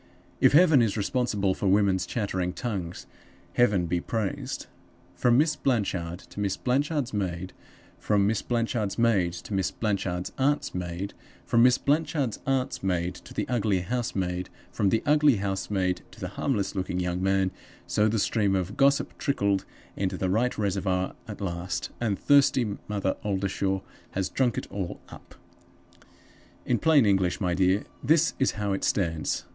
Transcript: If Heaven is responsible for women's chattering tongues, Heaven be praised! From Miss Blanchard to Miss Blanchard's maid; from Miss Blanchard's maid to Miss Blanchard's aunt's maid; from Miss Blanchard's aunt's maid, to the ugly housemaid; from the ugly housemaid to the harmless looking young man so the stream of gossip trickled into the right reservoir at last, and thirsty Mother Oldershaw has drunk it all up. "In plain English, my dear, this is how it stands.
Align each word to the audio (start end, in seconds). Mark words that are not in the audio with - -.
If 0.39 0.53
Heaven 0.53 0.81
is 0.81 0.97
responsible 0.97 1.53
for 1.53 1.67
women's 1.67 2.07
chattering 2.07 2.53
tongues, 2.53 3.05
Heaven 3.53 3.85
be 3.85 4.01
praised! 4.01 4.65
From 5.13 5.37
Miss 5.37 5.55
Blanchard 5.55 6.17
to 6.31 6.39
Miss 6.39 6.57
Blanchard's 6.57 7.13
maid; 7.13 7.53
from 7.99 8.25
Miss 8.25 8.41
Blanchard's 8.41 8.97
maid 8.97 9.33
to 9.33 9.53
Miss 9.53 9.69
Blanchard's 9.69 10.31
aunt's 10.39 10.73
maid; 10.73 11.13
from 11.45 11.61
Miss 11.61 11.77
Blanchard's 11.77 12.39
aunt's 12.47 12.81
maid, 12.81 13.13
to 13.13 13.31
the 13.31 13.47
ugly 13.47 13.81
housemaid; 13.81 14.49
from 14.71 14.89
the 14.89 15.03
ugly 15.05 15.35
housemaid 15.35 16.01
to 16.09 16.19
the 16.19 16.29
harmless 16.29 16.73
looking 16.73 16.99
young 16.99 17.21
man 17.21 17.51
so 17.85 18.07
the 18.07 18.17
stream 18.17 18.55
of 18.55 18.75
gossip 18.77 19.15
trickled 19.19 19.65
into 19.95 20.17
the 20.17 20.31
right 20.31 20.57
reservoir 20.57 21.13
at 21.27 21.41
last, 21.41 21.91
and 22.01 22.17
thirsty 22.17 22.75
Mother 22.87 23.17
Oldershaw 23.23 23.81
has 24.13 24.29
drunk 24.29 24.57
it 24.57 24.65
all 24.71 24.99
up. 25.09 25.35
"In 26.65 26.79
plain 26.79 27.05
English, 27.05 27.39
my 27.39 27.53
dear, 27.53 27.83
this 28.03 28.33
is 28.39 28.53
how 28.53 28.73
it 28.73 28.83
stands. 28.83 29.45